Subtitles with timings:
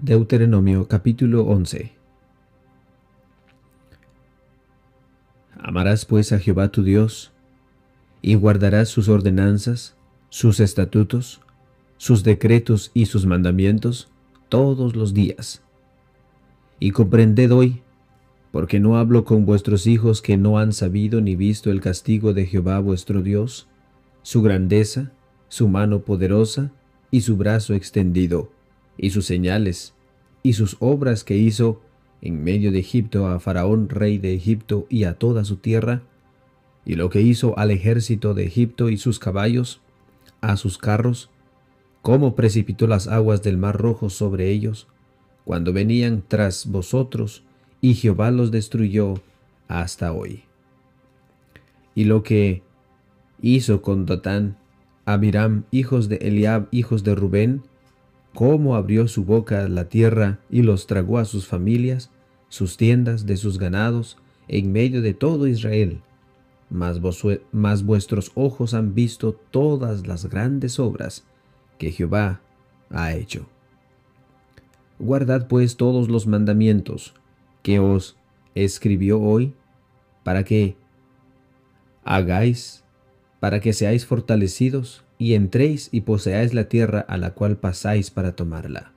[0.00, 1.90] Deuteronomio capítulo 11
[5.58, 7.32] Amarás pues a Jehová tu Dios,
[8.22, 9.96] y guardarás sus ordenanzas,
[10.28, 11.40] sus estatutos,
[11.96, 14.08] sus decretos y sus mandamientos
[14.48, 15.62] todos los días.
[16.78, 17.82] Y comprended hoy,
[18.52, 22.46] porque no hablo con vuestros hijos que no han sabido ni visto el castigo de
[22.46, 23.66] Jehová vuestro Dios,
[24.22, 25.10] su grandeza,
[25.48, 26.70] su mano poderosa
[27.10, 28.56] y su brazo extendido
[28.98, 29.94] y sus señales,
[30.42, 31.80] y sus obras que hizo
[32.20, 36.02] en medio de Egipto a Faraón rey de Egipto y a toda su tierra,
[36.84, 39.80] y lo que hizo al ejército de Egipto y sus caballos,
[40.40, 41.30] a sus carros,
[42.02, 44.88] cómo precipitó las aguas del mar rojo sobre ellos,
[45.44, 47.44] cuando venían tras vosotros,
[47.80, 49.14] y Jehová los destruyó
[49.68, 50.42] hasta hoy.
[51.94, 52.62] Y lo que
[53.40, 54.56] hizo con Datán,
[55.04, 57.62] Abiram, hijos de Eliab, hijos de Rubén,
[58.38, 62.12] cómo abrió su boca la tierra y los tragó a sus familias,
[62.48, 66.02] sus tiendas de sus ganados, en medio de todo Israel.
[66.70, 67.00] Mas,
[67.50, 71.26] mas, vuestros ojos han visto todas las grandes obras
[71.78, 72.40] que Jehová
[72.90, 73.48] ha hecho.
[75.00, 77.14] Guardad pues todos los mandamientos
[77.64, 78.16] que os
[78.54, 79.52] escribió hoy,
[80.22, 80.76] para que
[82.04, 82.84] hagáis,
[83.40, 88.36] para que seáis fortalecidos y entréis y poseáis la tierra a la cual pasáis para
[88.36, 88.92] tomarla.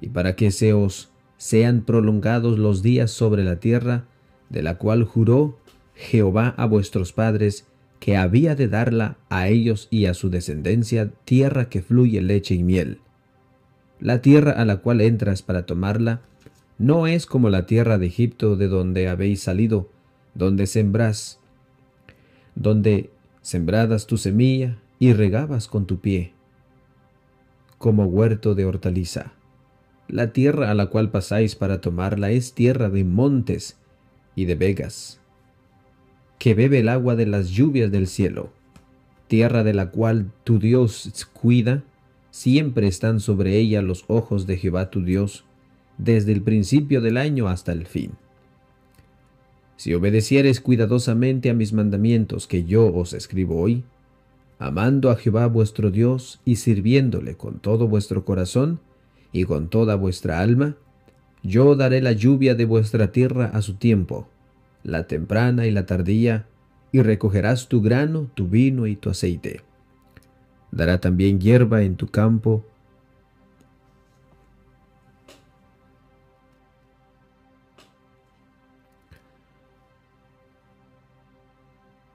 [0.00, 4.04] Y para que se os sean prolongados los días sobre la tierra,
[4.50, 5.58] de la cual juró
[5.94, 7.66] Jehová a vuestros padres,
[7.98, 12.62] que había de darla a ellos y a su descendencia tierra que fluye leche y
[12.62, 12.98] miel.
[14.00, 16.20] La tierra a la cual entras para tomarla
[16.78, 19.88] no es como la tierra de Egipto de donde habéis salido,
[20.34, 21.38] donde sembrás,
[22.56, 23.10] donde
[23.40, 26.32] sembradas tu semilla y regabas con tu pie,
[27.78, 29.32] como huerto de hortaliza.
[30.06, 33.80] La tierra a la cual pasáis para tomarla es tierra de montes
[34.36, 35.18] y de vegas,
[36.38, 38.52] que bebe el agua de las lluvias del cielo,
[39.26, 41.82] tierra de la cual tu Dios cuida,
[42.30, 45.44] siempre están sobre ella los ojos de Jehová tu Dios,
[45.98, 48.12] desde el principio del año hasta el fin.
[49.74, 53.82] Si obedecieres cuidadosamente a mis mandamientos que yo os escribo hoy,
[54.66, 58.80] amando a Jehová vuestro Dios y sirviéndole con todo vuestro corazón
[59.32, 60.76] y con toda vuestra alma,
[61.42, 64.28] yo daré la lluvia de vuestra tierra a su tiempo,
[64.84, 66.46] la temprana y la tardía,
[66.92, 69.62] y recogerás tu grano, tu vino y tu aceite.
[70.70, 72.64] Dará también hierba en tu campo,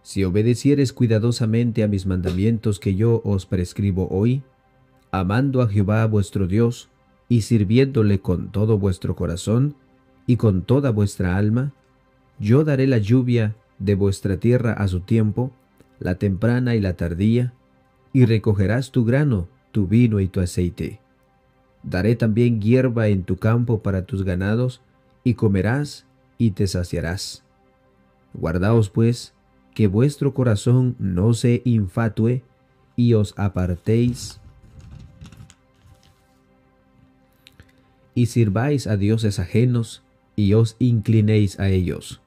[0.08, 4.42] Si obedecieres cuidadosamente a mis mandamientos que yo os prescribo hoy,
[5.12, 6.88] amando a Jehová vuestro Dios,
[7.28, 9.76] y sirviéndole con todo vuestro corazón
[10.26, 11.74] y con toda vuestra alma,
[12.40, 15.52] yo daré la lluvia de vuestra tierra a su tiempo,
[16.00, 17.54] la temprana y la tardía,
[18.14, 21.02] y recogerás tu grano, tu vino y tu aceite.
[21.84, 24.80] Daré también hierba en tu campo para tus ganados,
[25.26, 26.06] y comerás
[26.38, 27.44] y te saciarás.
[28.34, 29.34] Guardaos pues
[29.78, 32.42] que vuestro corazón no se infatue
[32.96, 34.42] y os apartéis
[38.16, 40.02] y sirváis a dioses ajenos
[40.36, 42.22] y os inclinéis a ellos,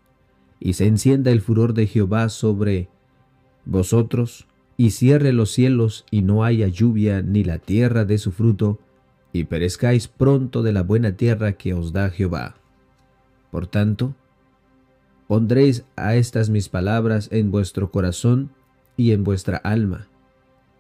[0.60, 2.89] y se encienda el furor de Jehová sobre
[3.65, 4.47] vosotros,
[4.77, 8.78] y cierre los cielos y no haya lluvia ni la tierra de su fruto,
[9.33, 12.55] y perezcáis pronto de la buena tierra que os da Jehová.
[13.50, 14.15] Por tanto,
[15.31, 18.51] Pondréis a estas mis palabras en vuestro corazón
[18.97, 20.09] y en vuestra alma,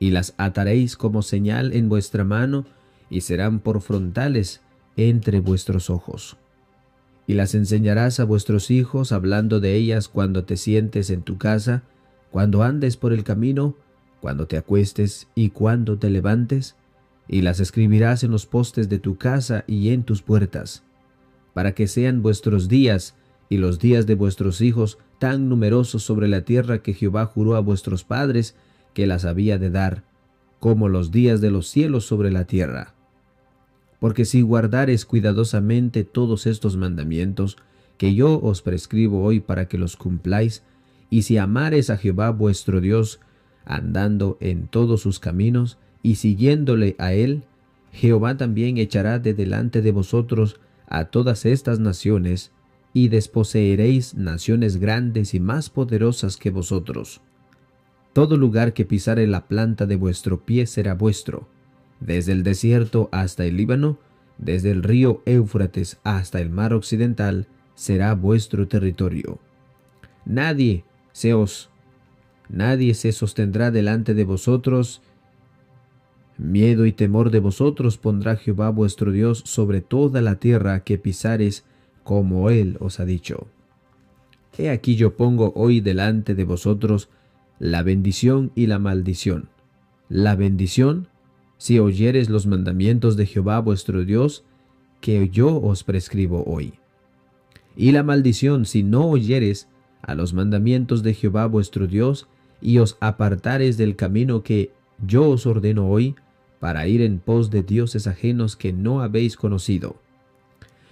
[0.00, 2.66] y las ataréis como señal en vuestra mano,
[3.10, 4.60] y serán por frontales
[4.96, 6.36] entre vuestros ojos.
[7.28, 11.84] Y las enseñarás a vuestros hijos, hablando de ellas cuando te sientes en tu casa,
[12.32, 13.76] cuando andes por el camino,
[14.20, 16.74] cuando te acuestes y cuando te levantes,
[17.28, 20.82] y las escribirás en los postes de tu casa y en tus puertas,
[21.54, 23.14] para que sean vuestros días
[23.50, 27.60] y los días de vuestros hijos tan numerosos sobre la tierra que Jehová juró a
[27.60, 28.54] vuestros padres
[28.94, 30.04] que las había de dar,
[30.60, 32.94] como los días de los cielos sobre la tierra.
[33.98, 37.58] Porque si guardares cuidadosamente todos estos mandamientos
[37.98, 40.62] que yo os prescribo hoy para que los cumpláis,
[41.10, 43.20] y si amares a Jehová vuestro Dios,
[43.66, 47.42] andando en todos sus caminos y siguiéndole a él,
[47.92, 52.52] Jehová también echará de delante de vosotros a todas estas naciones,
[52.92, 57.20] y desposeeréis naciones grandes y más poderosas que vosotros.
[58.12, 61.48] Todo lugar que pisare la planta de vuestro pie será vuestro,
[62.00, 63.98] desde el desierto hasta el Líbano,
[64.38, 69.38] desde el río Éufrates hasta el mar occidental, será vuestro territorio.
[70.24, 71.70] Nadie se os,
[72.48, 75.02] nadie se sostendrá delante de vosotros.
[76.36, 81.64] Miedo y temor de vosotros pondrá Jehová vuestro Dios sobre toda la tierra que pisares,
[82.04, 83.46] como él os ha dicho.
[84.56, 87.08] He aquí yo pongo hoy delante de vosotros
[87.58, 89.48] la bendición y la maldición.
[90.08, 91.08] La bendición,
[91.56, 94.44] si oyeres los mandamientos de Jehová vuestro Dios,
[95.00, 96.74] que yo os prescribo hoy
[97.76, 99.68] y la maldición si no oyeres
[100.02, 102.28] a los mandamientos de Jehová vuestro Dios,
[102.60, 104.70] y os apartares del camino que
[105.06, 106.14] yo os ordeno hoy,
[106.58, 109.96] para ir en pos de dioses ajenos que no habéis conocido.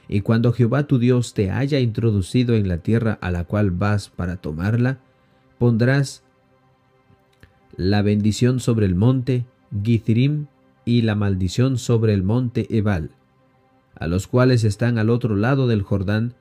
[0.08, 4.08] Y cuando Jehová tu Dios te haya introducido en la tierra a la cual vas
[4.08, 4.98] para tomarla,
[5.58, 6.22] pondrás
[7.76, 9.44] la bendición sobre el monte
[9.84, 10.46] Gizrim
[10.84, 13.10] y la maldición sobre el monte Ebal,
[13.94, 16.34] a los cuales están al otro lado del Jordán,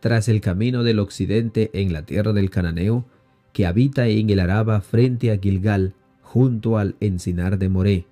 [0.00, 3.04] tras el camino del occidente en la tierra del Cananeo,
[3.52, 8.06] que habita en el Araba frente a Gilgal, junto al encinar de Moré.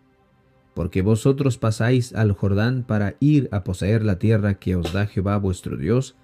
[0.76, 5.38] Porque vosotros pasáis al Jordán para ir a poseer la tierra que os da Jehová
[5.38, 6.17] vuestro Dios,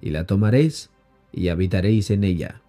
[0.00, 0.88] y la tomaréis
[1.32, 2.62] y habitaréis en ella.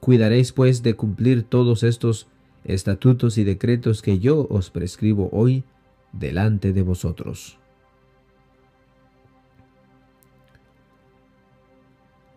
[0.00, 2.26] Cuidaréis pues de cumplir todos estos
[2.64, 5.62] estatutos y decretos que yo os prescribo hoy
[6.12, 7.60] delante de vosotros.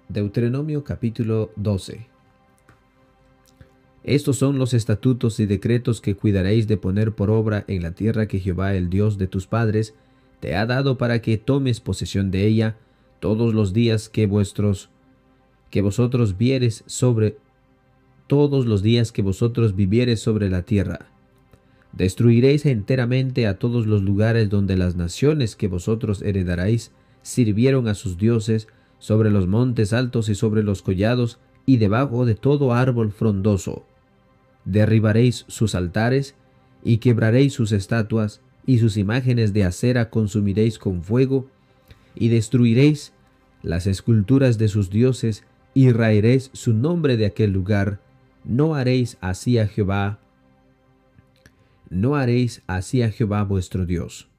[0.07, 2.18] Deuteronomio capítulo 12
[4.09, 8.27] Estos son los estatutos y decretos que cuidaréis de poner por obra en la tierra
[8.27, 9.93] que Jehová el Dios de tus padres
[10.39, 12.75] te ha dado para que tomes posesión de ella
[13.19, 14.89] todos los días que vuestros
[15.69, 17.37] que vosotros vieres sobre
[18.25, 21.11] todos los días que vosotros vivieres sobre la tierra.
[21.91, 28.17] Destruiréis enteramente a todos los lugares donde las naciones que vosotros heredaréis sirvieron a sus
[28.17, 33.85] dioses sobre los montes altos y sobre los collados, y debajo de todo árbol frondoso.
[34.65, 36.35] Derribaréis sus altares,
[36.83, 41.47] y quebraréis sus estatuas, y sus imágenes de acera consumiréis con fuego,
[42.15, 43.13] y destruiréis
[43.63, 47.99] las esculturas de sus dioses, y raeréis su nombre de aquel lugar.
[48.43, 50.19] No haréis así a Jehová,
[51.89, 54.29] no haréis así a Jehová vuestro Dios,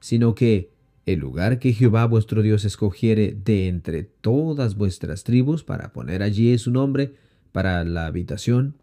[0.00, 0.70] sino que
[1.06, 6.56] el lugar que Jehová vuestro Dios escogiere de entre todas vuestras tribus para poner allí
[6.56, 7.14] su nombre
[7.52, 8.76] para la habitación,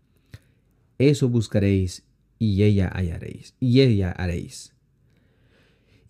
[1.10, 2.04] eso buscaréis
[2.40, 4.74] y ella hallaréis, y ella haréis.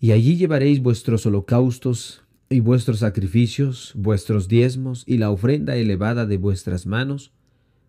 [0.00, 6.38] Y allí llevaréis vuestros holocaustos y vuestros sacrificios, vuestros diezmos y la ofrenda elevada de
[6.38, 7.32] vuestras manos,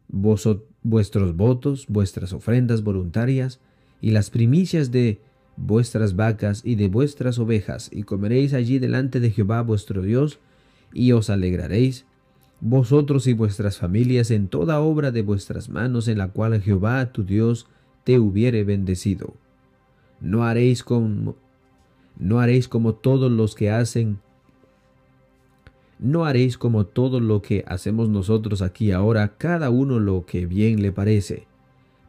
[0.09, 3.59] vuestros votos, vuestras ofrendas voluntarias
[4.01, 5.21] y las primicias de
[5.55, 10.39] vuestras vacas y de vuestras ovejas, y comeréis allí delante de Jehová vuestro Dios,
[10.93, 12.05] y os alegraréis,
[12.65, 17.25] vosotros y vuestras familias en toda obra de vuestras manos en la cual Jehová tu
[17.25, 17.67] Dios
[18.05, 19.33] te hubiere bendecido.
[20.21, 21.35] No haréis como,
[22.17, 24.19] no haréis como todos los que hacen
[25.99, 30.81] no haréis como todo lo que hacemos nosotros aquí ahora, cada uno lo que bien
[30.81, 31.47] le parece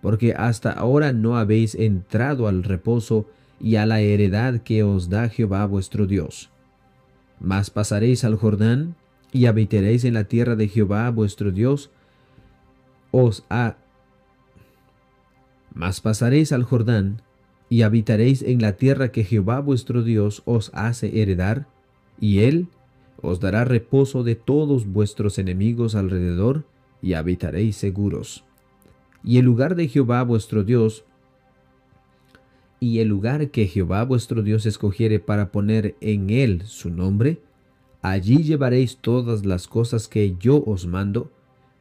[0.05, 3.27] porque hasta ahora no habéis entrado al reposo
[3.59, 6.51] y a la heredad que os da Jehová vuestro Dios.
[7.41, 8.96] Mas pasaréis al Jordán
[9.34, 11.91] y habitaréis en la tierra de Jehová vuestro Dios,
[13.10, 13.76] os ha...
[15.74, 17.20] Mas pasaréis al Jordán
[17.69, 21.67] y habitaréis en la tierra que Jehová vuestro Dios os hace heredar,
[22.20, 22.69] y él
[23.22, 26.64] os dará reposo de todos vuestros enemigos alrededor,
[27.03, 28.44] y habitaréis seguros.
[29.24, 31.05] Y el lugar de Jehová vuestro Dios,
[32.79, 37.41] y el lugar que Jehová vuestro Dios escogiere para poner en él su nombre,
[38.05, 41.32] allí llevaréis todas las cosas que yo os mando,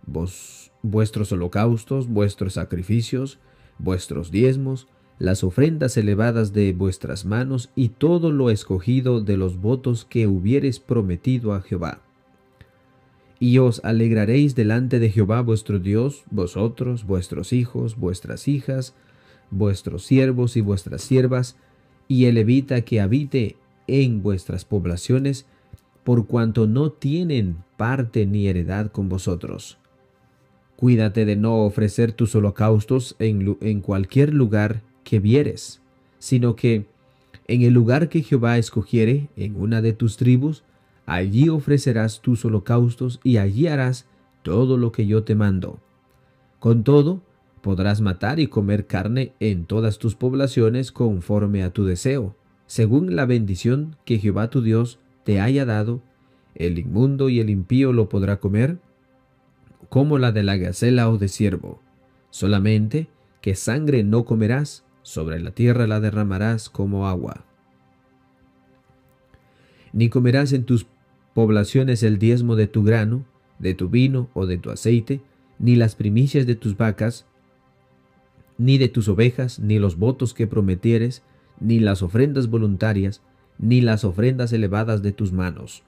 [0.06, 3.40] vos, vuestros holocaustos, vuestros sacrificios,
[3.78, 4.88] vuestros diezmos,
[5.20, 10.80] las ofrendas elevadas de vuestras manos y todo lo escogido de los votos que hubieres
[10.80, 12.00] prometido a Jehová.
[13.38, 18.96] Y os alegraréis delante de Jehová vuestro Dios, vosotros, vuestros hijos, vuestras hijas,
[19.52, 21.58] vuestros siervos y vuestras siervas,
[22.08, 25.48] y el levita que habite en vuestras poblaciones,
[26.04, 29.78] por cuanto no tienen parte ni heredad con vosotros.
[30.76, 35.82] Cuídate de no ofrecer tus holocaustos en, cualquier lugar que vieres,
[36.20, 36.88] sino que
[37.48, 40.64] en el lugar que Jehová escogiere, en una de tus tribus,
[41.06, 44.06] Allí ofrecerás tus holocaustos y allí harás
[44.42, 45.80] todo lo que yo te mando.
[46.60, 47.22] Con todo,
[47.62, 52.36] podrás matar y comer carne en todas tus poblaciones conforme a tu deseo,
[52.68, 56.02] según la bendición que Jehová tu Dios te haya dado,
[56.56, 58.78] el inmundo y el impío lo podrá comer,
[59.90, 61.82] como la de la gacela o de ciervo.
[62.30, 63.08] Solamente
[63.42, 67.46] que sangre no comerás, sobre la tierra la derramarás como agua.
[69.92, 70.88] Ni comerás en tus
[71.34, 73.26] poblaciones el diezmo de tu grano,
[73.60, 75.22] de tu vino o de tu aceite,
[75.60, 77.26] ni las primicias de tus vacas,
[78.58, 81.24] ni de tus ovejas, ni los votos que prometieres,
[81.60, 83.22] ni las ofrendas voluntarias,
[83.58, 85.84] ni las ofrendas elevadas de tus manos,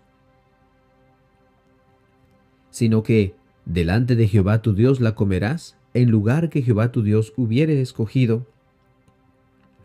[2.69, 7.33] sino que delante de Jehová tu Dios la comerás, en lugar que Jehová tu Dios
[7.37, 8.45] hubiere escogido,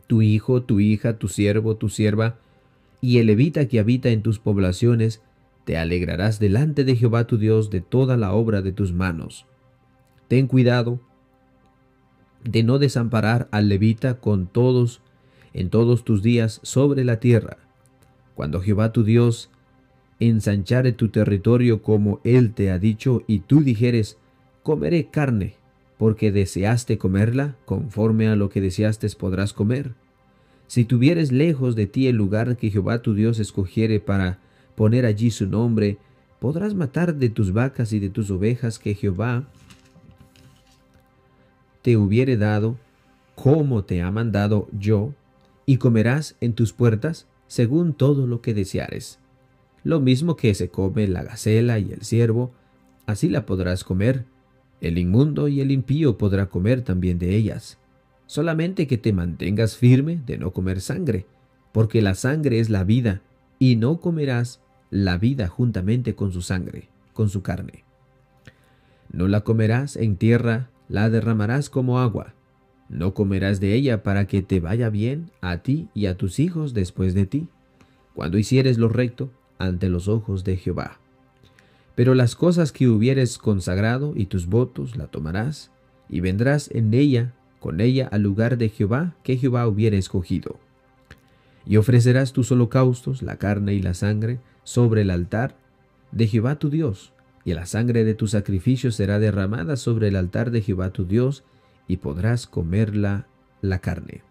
[0.06, 2.36] tu hijo, tu hija, tu siervo, tu sierva,
[3.00, 5.22] y el levita que habita en tus poblaciones,
[5.64, 9.46] te alegrarás delante de Jehová tu Dios de toda la obra de tus manos.
[10.26, 11.00] Ten cuidado
[12.42, 15.02] de no desamparar al levita con todos
[15.52, 17.58] en todos tus días sobre la tierra.
[18.40, 19.50] Cuando Jehová tu Dios
[20.18, 24.16] ensanchare tu territorio como él te ha dicho, y tú dijeres,
[24.62, 25.56] comeré carne,
[25.98, 29.92] porque deseaste comerla, conforme a lo que deseaste podrás comer.
[30.68, 34.38] Si tuvieres lejos de ti el lugar que Jehová tu Dios escogiere para
[34.74, 35.98] poner allí su nombre,
[36.38, 39.44] podrás matar de tus vacas y de tus ovejas que Jehová
[41.82, 42.78] te hubiere dado,
[43.34, 45.12] como te ha mandado yo,
[45.66, 49.18] y comerás en tus puertas según todo lo que deseares.
[49.82, 52.52] Lo mismo que se come la gacela y el ciervo,
[53.06, 54.24] así la podrás comer.
[54.80, 57.78] El inmundo y el impío podrá comer también de ellas.
[58.26, 61.26] Solamente que te mantengas firme de no comer sangre,
[61.72, 63.20] porque la sangre es la vida,
[63.58, 67.82] y no comerás la vida juntamente con su sangre, con su carne.
[69.12, 72.32] No la comerás en tierra, la derramarás como agua.
[72.90, 76.74] No comerás de ella para que te vaya bien a ti y a tus hijos
[76.74, 77.46] después de ti,
[78.14, 80.98] cuando hicieres lo recto ante los ojos de Jehová.
[81.94, 85.70] Pero las cosas que hubieres consagrado y tus votos la tomarás,
[86.08, 90.58] y vendrás en ella, con ella al lugar de Jehová que Jehová hubiere escogido.
[91.66, 95.54] Y ofrecerás tus holocaustos, la carne y la sangre, sobre el altar
[96.10, 97.12] de Jehová tu Dios,
[97.44, 101.44] y la sangre de tu sacrificio será derramada sobre el altar de Jehová tu Dios,
[101.90, 103.26] y podrás comerla
[103.62, 104.22] la carne.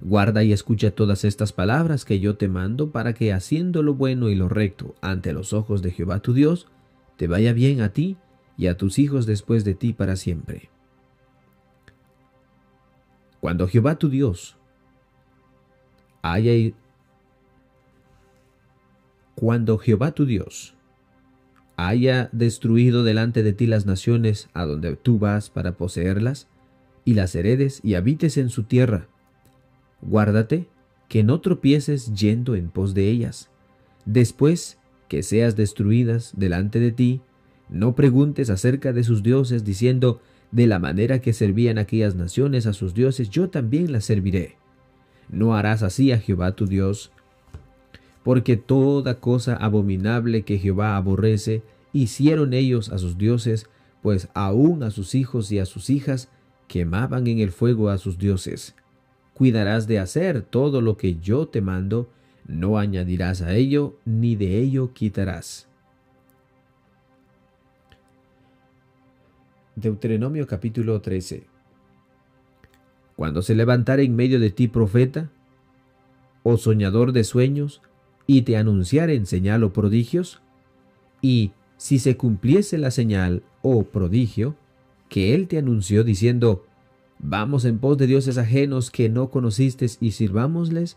[0.00, 4.28] Guarda y escucha todas estas palabras que yo te mando para que haciendo lo bueno
[4.28, 6.68] y lo recto ante los ojos de Jehová tu Dios,
[7.16, 8.16] te vaya bien a ti
[8.56, 10.70] y a tus hijos después de ti para siempre.
[13.40, 14.56] Cuando Jehová tu Dios
[16.22, 16.52] haya
[19.34, 20.73] cuando Jehová tu Dios
[21.76, 26.48] haya destruido delante de ti las naciones a donde tú vas para poseerlas,
[27.04, 29.08] y las heredes y habites en su tierra,
[30.00, 30.68] guárdate
[31.08, 33.50] que no tropieces yendo en pos de ellas.
[34.04, 34.78] Después
[35.08, 37.20] que seas destruidas delante de ti,
[37.68, 42.72] no preguntes acerca de sus dioses diciendo, de la manera que servían aquellas naciones a
[42.72, 44.56] sus dioses, yo también las serviré.
[45.28, 47.10] No harás así a Jehová tu Dios,
[48.24, 51.62] porque toda cosa abominable que Jehová aborrece,
[51.92, 53.68] hicieron ellos a sus dioses,
[54.02, 56.30] pues aún a sus hijos y a sus hijas
[56.66, 58.74] quemaban en el fuego a sus dioses.
[59.34, 62.08] Cuidarás de hacer todo lo que yo te mando,
[62.48, 65.68] no añadirás a ello, ni de ello quitarás.
[69.76, 71.46] Deuteronomio capítulo 13
[73.16, 75.30] Cuando se levantare en medio de ti profeta,
[76.42, 77.82] o soñador de sueños,
[78.26, 80.40] y te anunciaren señal o prodigios,
[81.20, 84.56] y si se cumpliese la señal o prodigio
[85.08, 86.64] que él te anunció diciendo,
[87.18, 90.96] vamos en pos de dioses ajenos que no conociste y sirvámosles,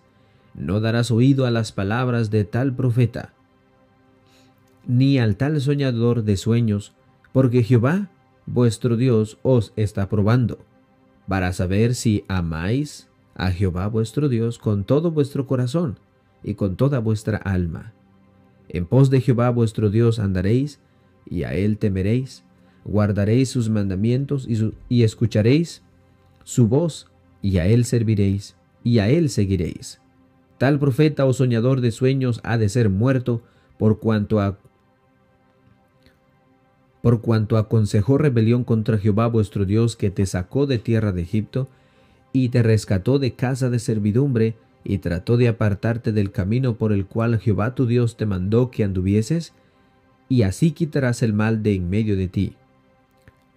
[0.53, 3.33] no darás oído a las palabras de tal profeta,
[4.87, 6.93] ni al tal soñador de sueños,
[7.31, 8.09] porque Jehová,
[8.45, 10.59] vuestro Dios, os está probando,
[11.27, 15.99] para saber si amáis a Jehová vuestro Dios con todo vuestro corazón
[16.43, 17.93] y con toda vuestra alma.
[18.69, 20.79] En pos de Jehová vuestro Dios andaréis,
[21.29, 22.43] y a él temeréis,
[22.83, 24.47] guardaréis sus mandamientos
[24.89, 25.83] y, escucharéis
[26.43, 27.07] su voz,
[27.41, 29.99] y a él serviréis, y a él seguiréis.
[30.57, 33.41] Tal profeta o soñador de sueños ha de ser muerto
[33.77, 34.57] por cuanto
[37.01, 41.69] por cuanto aconsejó rebelión contra Jehová vuestro Dios que te sacó de tierra de Egipto
[42.33, 44.55] y te rescató de casa de servidumbre
[44.89, 48.85] y trató de apartarte del camino por el cual Jehová tu Dios te mandó que
[48.85, 49.53] anduvieses,
[50.29, 52.55] y así quitarás el mal de en medio de ti.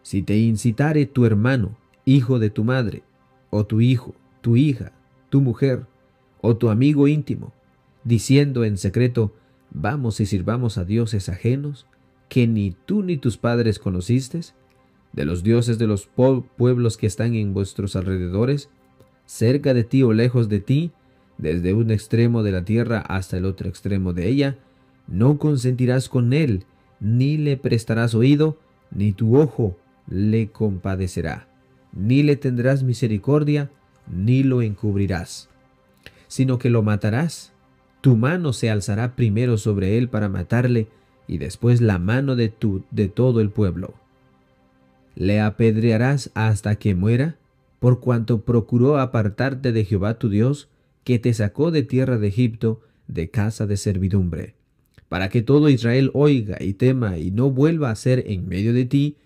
[0.03, 3.05] Si te incitare tu hermano, hijo de tu madre,
[3.51, 4.91] o tu hijo, tu hija,
[5.29, 5.87] tu mujer,
[6.41, 7.53] o tu amigo íntimo,
[8.03, 9.33] diciendo en secreto,
[9.71, 11.87] vamos y sirvamos a dioses ajenos,
[12.29, 14.41] que ni tú ni tus padres conociste,
[15.13, 16.09] de los dioses de los
[16.57, 18.69] pueblos que están en vuestros alrededores,
[19.27, 20.91] cerca de ti o lejos de ti,
[21.41, 24.59] desde un extremo de la tierra hasta el otro extremo de ella,
[25.09, 26.65] no consentirás con él,
[27.01, 28.59] ni le prestarás oído,
[28.91, 31.49] ni tu ojo le compadecerá,
[31.93, 33.71] ni le tendrás misericordia,
[34.07, 35.49] ni lo encubrirás,
[36.29, 37.53] sino que lo matarás.
[38.01, 40.89] Tu mano se alzará primero sobre él para matarle,
[41.27, 43.95] y después la mano de, tu, de todo el pueblo.
[45.15, 47.37] Le apedrearás hasta que muera,
[47.79, 50.69] por cuanto procuró apartarte de Jehová tu Dios,
[51.05, 54.55] que te sacó de tierra de Egipto, de casa de servidumbre,
[55.09, 58.85] para que todo Israel oiga y tema y no vuelva a hacer en medio de
[58.85, 59.17] ti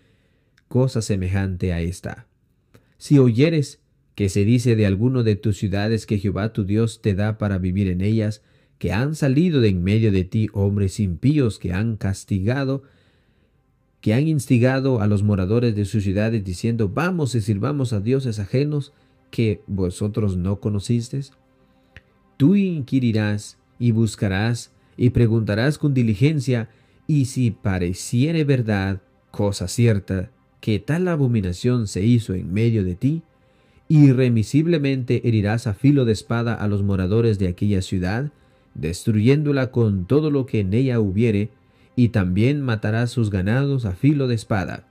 [0.69, 2.27] cosa semejante a esta.
[2.99, 3.81] Si oyeres
[4.15, 7.59] que se dice de alguno de tus ciudades que Jehová tu Dios te da para
[7.59, 8.43] vivir en ellas,
[8.79, 12.83] que han salido de en medio de ti hombres impíos que han castigado,
[14.01, 18.39] que han instigado a los moradores de sus ciudades diciendo, vamos y sirvamos a dioses
[18.39, 18.93] ajenos
[19.31, 21.33] que vosotros no conocisteis,
[22.37, 26.69] tú inquirirás y buscarás y preguntarás con diligencia,
[27.07, 33.23] y si pareciere verdad, cosa cierta, que tal abominación se hizo en medio de ti,
[33.89, 38.31] irremisiblemente herirás a filo de espada a los moradores de aquella ciudad,
[38.75, 41.51] destruyéndola con todo lo que en ella hubiere,
[41.97, 44.89] y también matarás sus ganados a filo de espada.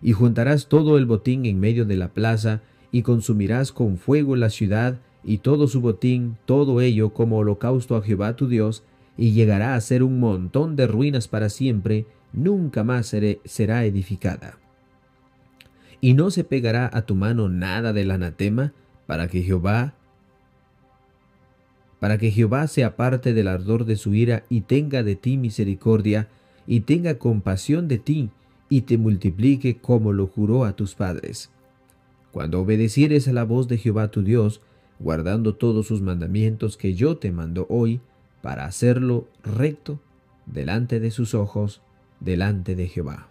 [0.00, 4.50] Y juntarás todo el botín en medio de la plaza, y consumirás con fuego la
[4.50, 8.84] ciudad, y todo su botín, todo ello como holocausto a Jehová tu Dios,
[9.16, 13.14] y llegará a ser un montón de ruinas para siempre, nunca más
[13.44, 14.58] será edificada
[16.04, 18.74] y no se pegará a tu mano nada del anatema,
[19.06, 19.94] para que Jehová
[21.98, 26.28] para que Jehová se aparte del ardor de su ira y tenga de ti misericordia,
[26.66, 28.28] y tenga compasión de ti,
[28.68, 31.50] y te multiplique como lo juró a tus padres.
[32.32, 34.60] Cuando obedecieres a la voz de Jehová tu Dios,
[34.98, 38.00] guardando todos sus mandamientos que yo te mando hoy,
[38.42, 40.00] para hacerlo recto
[40.46, 41.80] delante de sus ojos,
[42.20, 43.28] delante de Jehová.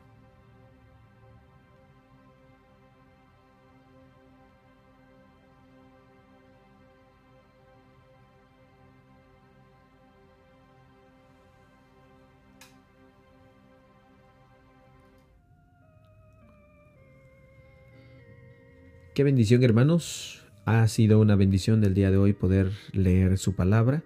[19.14, 20.43] Qué bendición hermanos.
[20.66, 24.04] Ha sido una bendición del día de hoy poder leer su palabra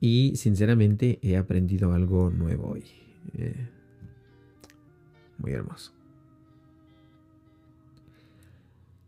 [0.00, 2.84] y sinceramente he aprendido algo nuevo hoy.
[3.38, 3.68] Eh,
[5.38, 5.92] muy hermoso.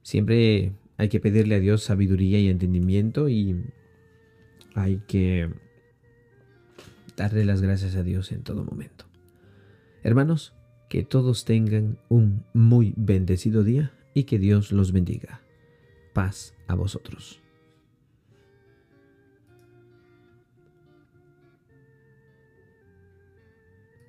[0.02, 3.62] Siempre hay que pedirle a Dios sabiduría y entendimiento y
[4.74, 5.50] hay que
[7.16, 9.04] darle las gracias a Dios en todo momento.
[10.02, 10.54] Hermanos,
[10.88, 15.42] que todos tengan un muy bendecido día y que Dios los bendiga.
[16.12, 17.39] Paz a vosotros.